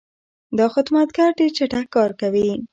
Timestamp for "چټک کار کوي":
1.57-2.49